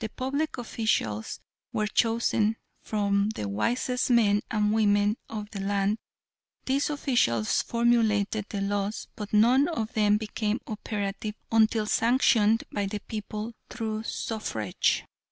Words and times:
The 0.00 0.08
public 0.08 0.58
officials 0.58 1.38
were 1.72 1.86
chosen 1.86 2.56
from 2.82 3.28
the 3.36 3.48
wisest 3.48 4.10
men 4.10 4.42
and 4.50 4.72
women 4.72 5.16
of 5.28 5.48
the 5.52 5.60
land. 5.60 5.98
These 6.64 6.90
officials 6.90 7.62
formulated 7.62 8.46
the 8.48 8.62
laws, 8.62 9.06
but 9.14 9.32
none 9.32 9.68
of 9.68 9.92
them 9.92 10.16
became 10.16 10.58
operative 10.66 11.36
until 11.52 11.86
sanctioned 11.86 12.64
by 12.72 12.86
the 12.86 12.98
people 12.98 13.52
through 13.68 14.02
suffrage. 14.02 15.04